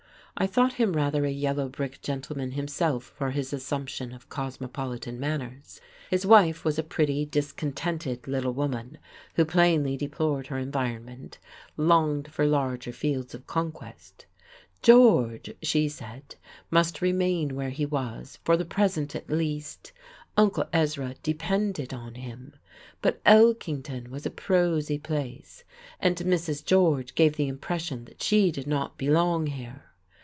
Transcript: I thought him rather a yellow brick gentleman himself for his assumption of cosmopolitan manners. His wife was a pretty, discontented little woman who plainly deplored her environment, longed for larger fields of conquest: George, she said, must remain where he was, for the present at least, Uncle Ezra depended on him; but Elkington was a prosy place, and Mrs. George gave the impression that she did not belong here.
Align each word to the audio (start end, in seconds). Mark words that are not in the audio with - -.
I 0.37 0.47
thought 0.47 0.73
him 0.73 0.93
rather 0.93 1.23
a 1.23 1.29
yellow 1.31 1.69
brick 1.69 2.01
gentleman 2.01 2.51
himself 2.53 3.13
for 3.15 3.29
his 3.29 3.53
assumption 3.53 4.11
of 4.11 4.27
cosmopolitan 4.29 5.19
manners. 5.19 5.79
His 6.09 6.25
wife 6.25 6.65
was 6.65 6.79
a 6.79 6.83
pretty, 6.83 7.25
discontented 7.25 8.27
little 8.27 8.53
woman 8.53 8.97
who 9.35 9.45
plainly 9.45 9.97
deplored 9.97 10.47
her 10.47 10.57
environment, 10.57 11.37
longed 11.77 12.31
for 12.31 12.47
larger 12.47 12.91
fields 12.91 13.35
of 13.35 13.45
conquest: 13.45 14.25
George, 14.81 15.53
she 15.61 15.87
said, 15.87 16.35
must 16.71 17.03
remain 17.03 17.53
where 17.55 17.69
he 17.69 17.85
was, 17.85 18.39
for 18.43 18.57
the 18.57 18.65
present 18.65 19.15
at 19.15 19.29
least, 19.29 19.91
Uncle 20.37 20.65
Ezra 20.73 21.13
depended 21.21 21.93
on 21.93 22.15
him; 22.15 22.55
but 23.03 23.21
Elkington 23.25 24.07
was 24.09 24.25
a 24.25 24.31
prosy 24.31 24.97
place, 24.97 25.63
and 25.99 26.15
Mrs. 26.17 26.65
George 26.65 27.13
gave 27.13 27.35
the 27.35 27.49
impression 27.49 28.05
that 28.05 28.23
she 28.23 28.51
did 28.51 28.65
not 28.65 28.97
belong 28.97 29.45
here. 29.45 29.83